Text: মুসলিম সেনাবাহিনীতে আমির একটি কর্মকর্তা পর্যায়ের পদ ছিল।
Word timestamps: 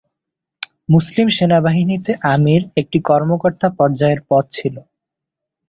মুসলিম 0.89 1.27
সেনাবাহিনীতে 1.37 2.11
আমির 2.33 2.61
একটি 2.77 2.97
কর্মকর্তা 3.09 3.67
পর্যায়ের 3.77 4.21
পদ 4.29 4.43
ছিল। 4.51 4.75